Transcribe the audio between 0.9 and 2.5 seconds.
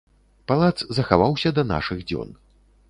захаваўся да нашых дзён.